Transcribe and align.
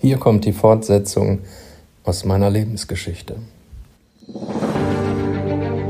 Hier 0.00 0.16
kommt 0.16 0.46
die 0.46 0.54
Fortsetzung 0.54 1.40
aus 2.04 2.24
meiner 2.24 2.48
Lebensgeschichte. 2.48 3.36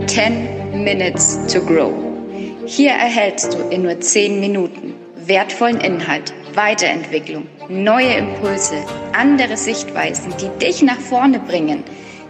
10 0.06 0.82
Minutes 0.82 1.38
to 1.46 1.60
Grow. 1.60 1.92
Hier 2.66 2.90
erhältst 2.90 3.54
du 3.54 3.58
in 3.68 3.82
nur 3.82 4.00
10 4.00 4.40
Minuten 4.40 4.94
wertvollen 5.26 5.80
Inhalt, 5.80 6.34
Weiterentwicklung, 6.54 7.46
neue 7.68 8.14
Impulse, 8.14 8.78
andere 9.12 9.56
Sichtweisen, 9.56 10.34
die 10.40 10.48
dich 10.58 10.82
nach 10.82 10.98
vorne 10.98 11.38
bringen. 11.38 11.84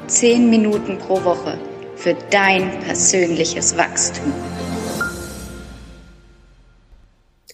10 0.07 0.51
Minuten 0.51 0.99
pro 0.99 1.25
Woche 1.25 1.57
für 1.97 2.15
dein 2.31 2.71
persönliches 2.81 3.79
Wachstum. 3.79 4.35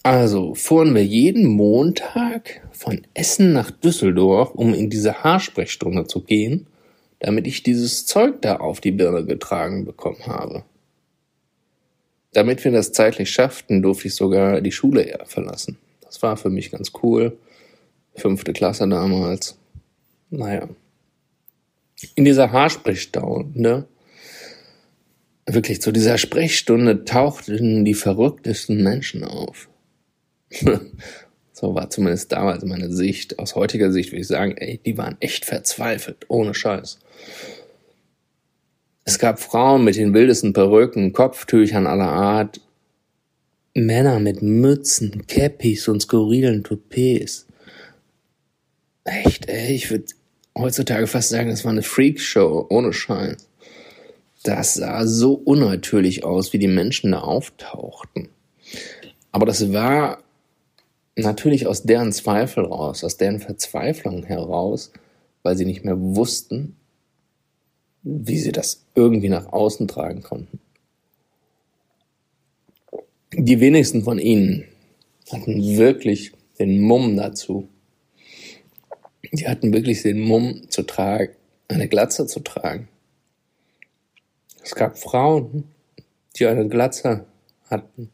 Also 0.07 0.54
fuhren 0.54 0.95
wir 0.95 1.04
jeden 1.04 1.46
Montag 1.46 2.62
von 2.70 3.04
Essen 3.14 3.52
nach 3.52 3.72
Düsseldorf, 3.72 4.52
um 4.54 4.72
in 4.72 4.89
diese 4.89 5.25
Haarsprechstunde 5.25 6.07
zu 6.07 6.21
gehen, 6.21 6.68
damit 7.18 7.49
ich 7.49 7.64
dieses 7.64 8.07
Zeug 8.07 8.40
da 8.40 8.58
auf 8.58 8.80
die 8.80 8.93
Birne 8.93 9.25
getragen 9.25 9.85
bekommen 9.85 10.25
habe. 10.29 10.63
Damit 12.32 12.63
wir 12.63 12.71
das 12.71 12.93
zeitlich 12.93 13.32
schafften, 13.32 13.82
durfte 13.82 14.07
ich 14.07 14.14
sogar 14.14 14.61
die 14.61 14.71
Schule 14.71 15.03
eher 15.03 15.27
verlassen. 15.27 15.77
Das 16.03 16.22
war 16.22 16.36
für 16.36 16.50
mich 16.50 16.71
ganz 16.71 16.93
cool. 17.02 17.36
Fünfte 18.14 18.52
Klasse 18.52 18.88
damals. 18.88 19.58
Naja. 20.30 20.68
In 22.14 22.25
dieser 22.25 22.52
Haarsprechstunde, 22.52 23.88
wirklich 25.46 25.82
zu 25.82 25.91
dieser 25.91 26.16
Sprechstunde 26.16 27.04
tauchten 27.04 27.85
die 27.85 27.94
verrücktesten 27.94 28.85
Menschen 28.85 29.25
auf. 29.25 29.68
so 31.53 31.75
war 31.75 31.91
zumindest 31.91 32.33
damals 32.33 32.64
meine 32.64 32.92
Sicht. 32.92 33.39
Aus 33.39 33.55
heutiger 33.55 33.92
Sicht 33.92 34.12
würde 34.12 34.20
ich 34.20 34.28
sagen, 34.28 34.56
ey, 34.56 34.81
die 34.84 34.98
waren 34.98 35.17
echt 35.20 35.45
verzweifelt, 35.45 36.27
ohne 36.28 36.55
Scheiß. 36.55 36.98
Es 39.05 39.19
gab 39.19 39.38
Frauen 39.38 39.84
mit 39.84 39.97
den 39.97 40.14
wildesten 40.14 40.53
Perücken, 40.53 41.12
Kopftüchern 41.12 41.86
aller 41.86 42.11
Art, 42.11 42.61
Männer 43.75 44.19
mit 44.20 44.42
Mützen, 44.42 45.27
Cappies 45.27 45.86
und 45.86 46.00
skurrilen 46.00 46.64
Toupets. 46.64 47.47
Echt, 49.05 49.48
ey, 49.48 49.75
ich 49.75 49.91
würde 49.91 50.06
heutzutage 50.56 51.06
fast 51.06 51.28
sagen, 51.28 51.50
das 51.50 51.64
war 51.64 51.72
eine 51.72 51.83
Freakshow, 51.83 52.66
ohne 52.69 52.92
Scheiß. 52.92 53.48
Das 54.42 54.75
sah 54.75 55.06
so 55.06 55.34
unnatürlich 55.34 56.25
aus, 56.25 56.53
wie 56.53 56.58
die 56.58 56.69
Menschen 56.69 57.12
da 57.12 57.20
auftauchten. 57.20 58.28
Aber 59.31 59.47
das 59.47 59.72
war 59.72 60.22
natürlich 61.25 61.67
aus 61.67 61.83
deren 61.83 62.12
Zweifel 62.12 62.64
raus, 62.64 63.03
aus 63.03 63.17
deren 63.17 63.41
Verzweiflung 63.41 64.25
heraus, 64.25 64.92
weil 65.42 65.56
sie 65.56 65.64
nicht 65.64 65.84
mehr 65.84 65.98
wussten, 65.98 66.77
wie 68.03 68.39
sie 68.39 68.53
das 68.53 68.84
irgendwie 68.95 69.28
nach 69.28 69.53
außen 69.53 69.89
tragen 69.89 70.22
konnten. 70.22 70.61
Die 73.33 73.61
wenigsten 73.61 74.05
von 74.05 74.19
ihnen 74.19 74.64
hatten 75.31 75.77
wirklich 75.77 76.33
den 76.59 76.81
Mumm 76.81 77.17
dazu. 77.17 77.69
Die 79.33 79.48
hatten 79.48 79.72
wirklich 79.72 80.03
den 80.03 80.20
Mumm 80.20 80.70
zu 80.70 80.84
tragen, 80.84 81.34
eine 81.69 81.89
Glatze 81.89 82.27
zu 82.27 82.41
tragen. 82.41 82.89
Es 84.62 84.75
gab 84.75 84.98
Frauen, 84.98 85.64
die 86.37 86.47
eine 86.47 86.69
Glatze 86.69 87.27
hatten 87.69 88.11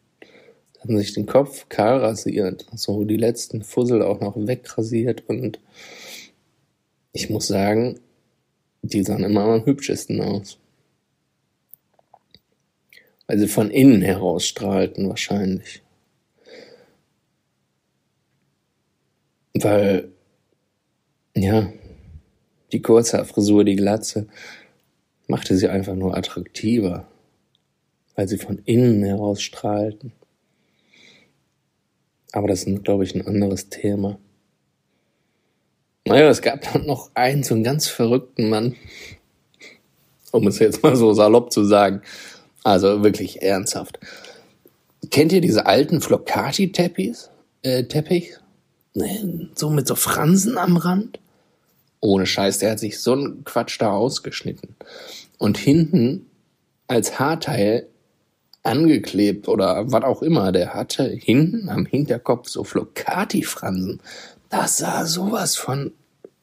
hatten 0.82 0.98
sich 0.98 1.12
den 1.12 1.26
Kopf 1.26 1.68
kahl 1.68 1.98
rasiert, 1.98 2.66
so 2.74 3.04
die 3.04 3.16
letzten 3.16 3.62
Fussel 3.62 4.02
auch 4.02 4.20
noch 4.20 4.36
wegrasiert 4.36 5.28
und 5.28 5.60
ich 7.12 7.30
muss 7.30 7.46
sagen, 7.46 8.00
die 8.82 9.04
sahen 9.04 9.22
immer 9.22 9.42
am 9.42 9.64
hübschesten 9.64 10.20
aus. 10.20 10.58
Weil 13.28 13.38
sie 13.38 13.46
von 13.46 13.70
innen 13.70 14.02
heraus 14.02 14.44
strahlten 14.44 15.08
wahrscheinlich. 15.08 15.82
Weil, 19.54 20.08
ja, 21.36 21.72
die 22.72 22.82
kurze 22.82 23.24
Frisur, 23.24 23.64
die 23.64 23.76
Glatze, 23.76 24.26
machte 25.28 25.56
sie 25.56 25.68
einfach 25.68 25.94
nur 25.94 26.16
attraktiver, 26.16 27.06
weil 28.16 28.26
sie 28.26 28.38
von 28.38 28.58
innen 28.64 29.04
heraus 29.04 29.40
strahlten. 29.42 30.12
Aber 32.32 32.48
das 32.48 32.64
ist, 32.64 32.84
glaube 32.84 33.04
ich, 33.04 33.14
ein 33.14 33.26
anderes 33.26 33.68
Thema. 33.68 34.18
Naja, 36.06 36.28
es 36.28 36.42
gab 36.42 36.72
dann 36.72 36.86
noch 36.86 37.10
einen, 37.14 37.42
so 37.42 37.54
einen 37.54 37.62
ganz 37.62 37.86
verrückten 37.86 38.48
Mann, 38.48 38.74
um 40.32 40.46
es 40.46 40.58
jetzt 40.58 40.82
mal 40.82 40.96
so 40.96 41.12
salopp 41.12 41.52
zu 41.52 41.64
sagen. 41.64 42.02
Also 42.64 43.02
wirklich 43.02 43.42
ernsthaft. 43.42 44.00
Kennt 45.10 45.32
ihr 45.32 45.40
diese 45.40 45.66
alten 45.66 46.00
Flocati-Teppichs? 46.00 47.30
Äh, 47.62 47.84
Teppich? 47.84 48.38
So 49.54 49.70
mit 49.70 49.86
so 49.86 49.94
Fransen 49.94 50.58
am 50.58 50.76
Rand? 50.76 51.18
Ohne 52.00 52.26
Scheiß, 52.26 52.58
der 52.58 52.72
hat 52.72 52.78
sich 52.80 53.00
so 53.00 53.12
einen 53.12 53.44
Quatsch 53.44 53.80
da 53.80 53.92
ausgeschnitten. 53.92 54.74
Und 55.38 55.58
hinten 55.58 56.26
als 56.88 57.18
Haarteil 57.18 57.86
angeklebt 58.62 59.48
oder 59.48 59.90
was 59.90 60.04
auch 60.04 60.22
immer. 60.22 60.52
Der 60.52 60.74
hatte 60.74 61.04
hinten 61.08 61.68
am 61.68 61.86
Hinterkopf 61.86 62.48
so 62.48 62.64
Flocati-Fransen. 62.64 64.00
Das 64.48 64.78
sah 64.78 65.06
sowas 65.06 65.56
von 65.56 65.92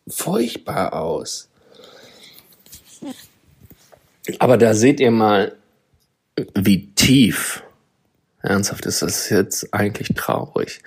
furchtbar 0.07 0.93
aus. 0.93 1.49
Aber 4.39 4.57
da 4.57 4.73
seht 4.73 4.99
ihr 4.99 5.11
mal, 5.11 5.55
wie 6.55 6.87
tief, 6.93 7.63
ernsthaft 8.41 8.85
ist 8.85 9.01
das 9.01 9.29
jetzt 9.29 9.73
eigentlich 9.73 10.09
traurig, 10.15 10.81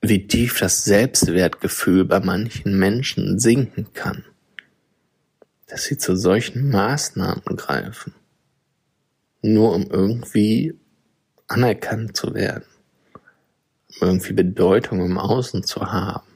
wie 0.00 0.26
tief 0.26 0.58
das 0.58 0.84
Selbstwertgefühl 0.84 2.04
bei 2.04 2.20
manchen 2.20 2.78
Menschen 2.78 3.38
sinken 3.38 3.92
kann, 3.94 4.24
dass 5.66 5.84
sie 5.84 5.98
zu 5.98 6.16
solchen 6.16 6.70
Maßnahmen 6.70 7.56
greifen 7.56 8.14
nur 9.42 9.74
um 9.74 9.86
irgendwie 9.90 10.74
anerkannt 11.46 12.16
zu 12.16 12.34
werden, 12.34 12.64
um 14.00 14.08
irgendwie 14.08 14.32
Bedeutung 14.32 15.04
im 15.04 15.18
Außen 15.18 15.64
zu 15.64 15.80
haben. 15.92 16.26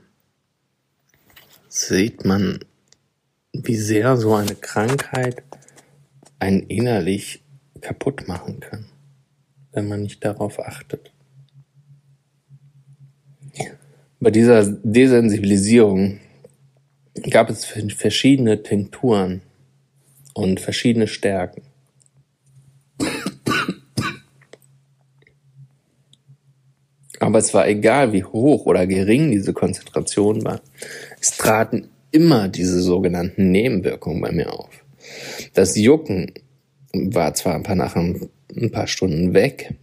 Sieht 1.68 2.24
man, 2.24 2.64
wie 3.52 3.76
sehr 3.76 4.16
so 4.16 4.34
eine 4.34 4.54
Krankheit 4.54 5.42
einen 6.38 6.60
innerlich 6.60 7.42
kaputt 7.80 8.26
machen 8.28 8.60
kann, 8.60 8.86
wenn 9.72 9.88
man 9.88 10.02
nicht 10.02 10.24
darauf 10.24 10.58
achtet. 10.60 11.12
Bei 14.22 14.30
dieser 14.30 14.64
Desensibilisierung 14.64 16.20
gab 17.28 17.50
es 17.50 17.64
verschiedene 17.64 18.62
Tinkturen 18.62 19.42
und 20.32 20.60
verschiedene 20.60 21.08
Stärken. 21.08 21.62
Aber 27.22 27.38
es 27.38 27.54
war 27.54 27.68
egal, 27.68 28.12
wie 28.12 28.24
hoch 28.24 28.66
oder 28.66 28.84
gering 28.84 29.30
diese 29.30 29.52
Konzentration 29.52 30.44
war. 30.44 30.60
Es 31.20 31.36
traten 31.36 31.86
immer 32.10 32.48
diese 32.48 32.80
sogenannten 32.80 33.52
Nebenwirkungen 33.52 34.20
bei 34.20 34.32
mir 34.32 34.52
auf. 34.52 34.84
Das 35.54 35.76
Jucken 35.76 36.32
war 36.92 37.32
zwar 37.34 37.54
ein 37.54 37.62
paar 37.62 37.76
nach 37.76 37.94
ein, 37.94 38.28
paar 38.72 38.88
Stunden 38.88 39.34
weg, 39.34 39.74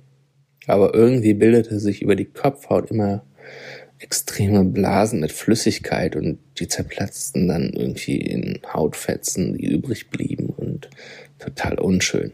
aber 0.68 0.94
irgendwie 0.94 1.34
bildete 1.34 1.80
sich 1.80 2.02
über 2.02 2.18
die 2.18 2.26
Kopfhaut 2.26 2.92
immer 2.92 3.24
extreme 4.00 4.66
Blasen 4.66 5.22
mit 5.22 5.32
Flüssigkeit 5.32 6.18
und 6.18 6.40
die 6.60 6.68
zerplatzten 6.68 7.48
dann 7.48 7.72
irgendwie 7.72 8.18
in 8.18 8.60
Hautfetzen, 8.74 9.58
die 9.58 9.68
übrig 9.68 10.10
blieben 10.10 10.48
und 10.48 10.90
total 11.40 11.80
unschön. 11.80 12.34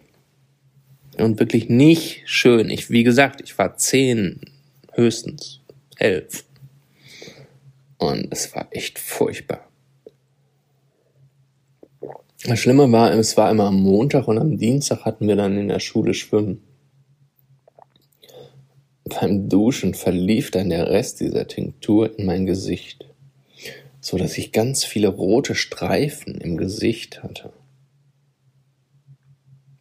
Und 1.19 1.39
wirklich 1.39 1.69
nicht 1.69 2.24
schön. 2.25 2.71
Ich, 2.71 2.89
wie 2.89 3.03
gesagt, 3.03 3.41
ich 3.41 3.56
war 3.59 3.77
zehn, 3.77 4.41
höchstens 4.95 5.62
elf. 5.97 6.45
Und 7.97 8.27
es 8.31 8.53
war 8.56 8.68
echt 8.71 9.00
furchtbar. 9.00 9.69
Das 12.44 12.59
Schlimme 12.59 12.92
war, 12.92 13.12
es 13.13 13.38
war 13.38 13.50
immer 13.50 13.65
am 13.65 13.81
Montag 13.81 14.27
und 14.27 14.38
am 14.38 14.57
Dienstag 14.57 15.03
hatten 15.03 15.27
wir 15.27 15.36
dann 15.36 15.57
in 15.57 15.68
der 15.68 15.80
Schule 15.80 16.13
Schwimmen. 16.13 16.62
Beim 19.03 19.50
Duschen 19.50 19.94
verlief 19.94 20.51
dann 20.51 20.69
der 20.69 20.89
Rest 20.89 21.21
dieser 21.21 21.47
Tinktur 21.47 22.18
in 22.19 22.25
mein 22.25 22.45
Gesicht, 22.45 23.06
so 24.00 24.18
dass 24.18 24.38
ich 24.38 24.51
ganz 24.51 24.83
viele 24.83 25.07
rote 25.07 25.56
Streifen 25.56 26.36
im 26.36 26.57
Gesicht 26.57 27.24
hatte. 27.24 27.51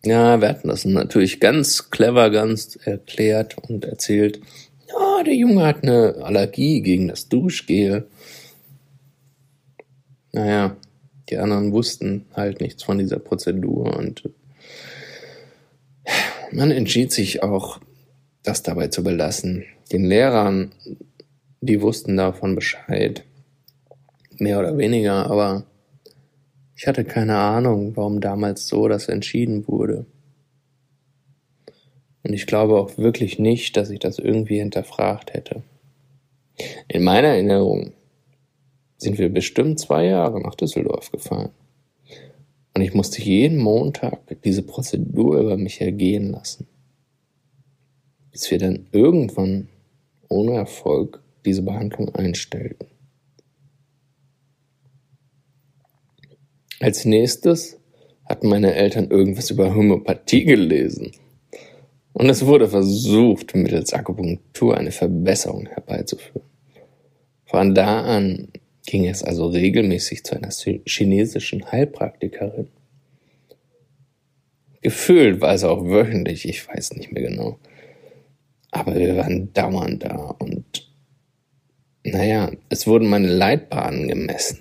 Ja, 0.04 0.40
wir 0.40 0.48
hatten 0.48 0.68
das 0.68 0.84
natürlich 0.84 1.40
ganz 1.40 1.90
clever, 1.90 2.30
ganz 2.30 2.76
erklärt 2.76 3.56
und 3.58 3.84
erzählt, 3.84 4.40
ja, 5.18 5.24
der 5.24 5.34
Junge 5.34 5.64
hat 5.64 5.82
eine 5.82 6.16
Allergie 6.22 6.80
gegen 6.80 7.08
das 7.08 7.28
Duschgel. 7.28 8.08
naja, 10.32 10.76
die 11.28 11.38
anderen 11.38 11.72
wussten 11.72 12.26
halt 12.34 12.60
nichts 12.60 12.82
von 12.82 12.98
dieser 12.98 13.18
Prozedur 13.18 13.96
und 13.96 14.28
man 16.52 16.70
entschied 16.70 17.12
sich 17.12 17.42
auch, 17.42 17.80
das 18.42 18.62
dabei 18.62 18.88
zu 18.88 19.02
belassen. 19.02 19.64
Den 19.90 20.04
Lehrern, 20.04 20.72
die 21.62 21.80
wussten 21.80 22.16
davon 22.16 22.54
Bescheid, 22.54 23.24
mehr 24.38 24.58
oder 24.58 24.76
weniger, 24.76 25.30
aber 25.30 25.64
ich 26.76 26.86
hatte 26.86 27.04
keine 27.04 27.36
Ahnung, 27.38 27.96
warum 27.96 28.20
damals 28.20 28.68
so 28.68 28.86
das 28.88 29.08
entschieden 29.08 29.66
wurde. 29.66 30.04
Und 32.24 32.32
ich 32.32 32.46
glaube 32.46 32.80
auch 32.80 32.96
wirklich 32.96 33.38
nicht, 33.38 33.76
dass 33.76 33.90
ich 33.90 34.00
das 34.00 34.18
irgendwie 34.18 34.58
hinterfragt 34.58 35.34
hätte. 35.34 35.62
In 36.88 37.04
meiner 37.04 37.28
Erinnerung 37.28 37.92
sind 38.96 39.18
wir 39.18 39.28
bestimmt 39.28 39.78
zwei 39.78 40.06
Jahre 40.06 40.40
nach 40.40 40.54
Düsseldorf 40.54 41.12
gefahren. 41.12 41.50
Und 42.72 42.80
ich 42.80 42.94
musste 42.94 43.22
jeden 43.22 43.58
Montag 43.58 44.20
diese 44.42 44.62
Prozedur 44.62 45.38
über 45.38 45.56
mich 45.56 45.80
ergehen 45.80 46.30
lassen. 46.30 46.66
Bis 48.32 48.50
wir 48.50 48.58
dann 48.58 48.88
irgendwann 48.90 49.68
ohne 50.28 50.54
Erfolg 50.54 51.22
diese 51.44 51.62
Behandlung 51.62 52.08
einstellten. 52.14 52.86
Als 56.80 57.04
nächstes 57.04 57.78
hatten 58.24 58.48
meine 58.48 58.74
Eltern 58.74 59.10
irgendwas 59.10 59.50
über 59.50 59.74
Homöopathie 59.74 60.44
gelesen. 60.44 61.12
Und 62.14 62.28
es 62.28 62.46
wurde 62.46 62.68
versucht, 62.68 63.56
mittels 63.56 63.92
Akupunktur 63.92 64.78
eine 64.78 64.92
Verbesserung 64.92 65.66
herbeizuführen. 65.66 66.46
Von 67.44 67.74
da 67.74 68.02
an 68.02 68.48
ging 68.86 69.06
es 69.06 69.24
also 69.24 69.48
regelmäßig 69.48 70.24
zu 70.24 70.36
einer 70.36 70.50
chinesischen 70.86 71.70
Heilpraktikerin. 71.70 72.68
Gefühlt 74.80 75.40
war 75.40 75.54
es 75.54 75.64
auch 75.64 75.84
wöchentlich, 75.84 76.48
ich 76.48 76.68
weiß 76.68 76.94
nicht 76.94 77.10
mehr 77.10 77.24
genau. 77.24 77.58
Aber 78.70 78.94
wir 78.94 79.16
waren 79.16 79.52
dauernd 79.52 80.04
da 80.04 80.36
und 80.38 80.88
naja, 82.04 82.52
es 82.68 82.86
wurden 82.86 83.08
meine 83.08 83.28
Leitbahnen 83.28 84.06
gemessen. 84.06 84.60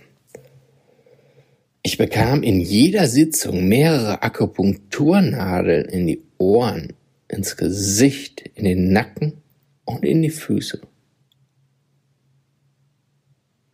Ich 1.84 1.98
bekam 1.98 2.42
in 2.42 2.62
jeder 2.62 3.08
Sitzung 3.08 3.68
mehrere 3.68 4.24
Akupunkturnadeln 4.24 5.86
in 5.90 6.08
die 6.08 6.22
Ohren, 6.38 6.94
ins 7.34 7.58
Gesicht, 7.58 8.42
in 8.56 8.66
den 8.66 8.94
Nacken 8.94 9.42
und 9.86 10.06
in 10.06 10.22
die 10.22 10.30
Füße. 10.30 10.82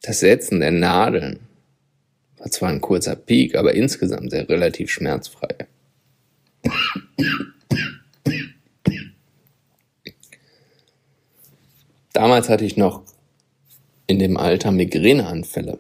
Das 0.01 0.21
Setzen 0.21 0.61
der 0.61 0.71
Nadeln 0.71 1.41
war 2.37 2.49
zwar 2.49 2.69
ein 2.69 2.81
kurzer 2.81 3.15
Peak, 3.15 3.55
aber 3.55 3.75
insgesamt 3.75 4.31
sehr 4.31 4.47
relativ 4.47 4.89
schmerzfrei. 4.89 5.67
Damals 12.13 12.49
hatte 12.49 12.65
ich 12.65 12.77
noch 12.77 13.03
in 14.07 14.19
dem 14.19 14.37
Alter 14.37 14.71
Migräneanfälle. 14.71 15.79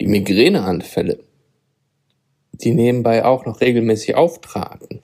Die 0.00 0.06
Migräneanfälle, 0.06 1.22
die 2.52 2.72
nebenbei 2.72 3.24
auch 3.24 3.44
noch 3.44 3.60
regelmäßig 3.60 4.16
auftraten, 4.16 5.02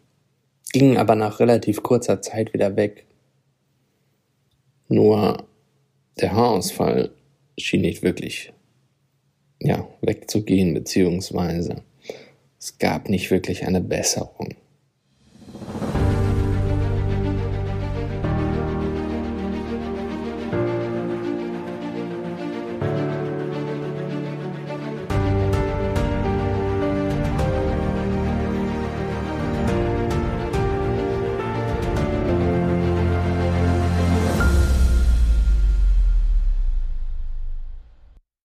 gingen 0.74 0.96
aber 0.96 1.14
nach 1.14 1.38
relativ 1.38 1.84
kurzer 1.84 2.20
Zeit 2.20 2.52
wieder 2.52 2.74
weg. 2.74 3.06
Nur 4.88 5.46
der 6.20 6.32
Haarausfall 6.32 7.12
schien 7.56 7.82
nicht 7.82 8.02
wirklich 8.02 8.52
ja, 9.60 9.86
wegzugehen, 10.02 10.74
beziehungsweise 10.74 11.84
es 12.58 12.76
gab 12.78 13.08
nicht 13.08 13.30
wirklich 13.30 13.64
eine 13.68 13.80
Besserung. 13.80 14.56